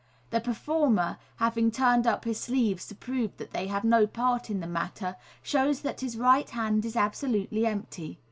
The 0.31 0.41
performer, 0.41 1.19
having 1.35 1.69
turned 1.69 2.07
up 2.07 2.25
his 2.25 2.39
sleeves 2.39 2.87
to 2.87 2.95
prove 2.95 3.37
that 3.37 3.51
they 3.51 3.67
have 3.67 3.83
no 3.83 4.07
part 4.07 4.49
in 4.49 4.59
the 4.59 4.65
matter, 4.65 5.15
shows 5.43 5.81
that 5.81 6.01
his 6.01 6.17
right 6.17 6.49
hand 6.49 6.85
is 6.85 6.95
absolutely 6.95 7.67
empty. 7.67 8.17